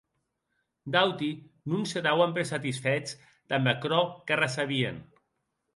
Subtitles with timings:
[0.95, 1.29] D’auti
[1.71, 3.17] non se dauen per satisfèts
[3.49, 4.97] damb aquerò que recebien.